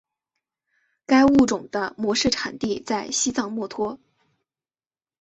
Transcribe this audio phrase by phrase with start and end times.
[1.05, 3.99] 该物种的模式产地在西藏墨脱。